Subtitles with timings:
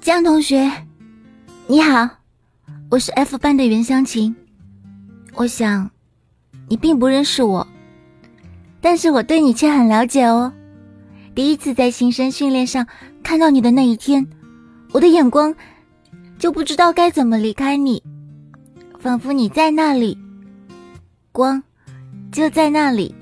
[0.00, 0.72] 江同学
[1.66, 2.08] 你好
[2.88, 4.34] 我是 f 班的袁湘琴。
[5.34, 5.90] 我想
[6.68, 7.66] 你并不认识我
[8.80, 10.50] 但是我对你却很了解哦。
[11.34, 12.86] 第一次在新生训练上
[13.22, 14.26] 看到你的那一天
[14.92, 15.54] 我的眼光
[16.38, 18.02] 就不知道该怎么离开你
[18.98, 20.16] 仿佛你在那里
[21.30, 21.62] 光
[22.32, 23.14] 就在那里